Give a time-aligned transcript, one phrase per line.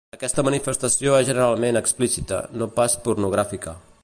[0.17, 3.81] Aquesta manifestació és generalment explícita, no pas pornogràfica.